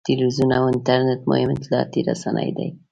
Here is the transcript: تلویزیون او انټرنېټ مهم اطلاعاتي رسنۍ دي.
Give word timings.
تلویزیون 0.07 0.51
او 0.57 0.63
انټرنېټ 0.73 1.21
مهم 1.29 1.49
اطلاعاتي 1.55 1.99
رسنۍ 2.09 2.49
دي. 2.57 2.67